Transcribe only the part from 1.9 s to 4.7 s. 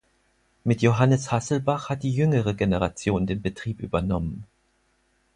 die jüngere Generation den Betrieb übernommen.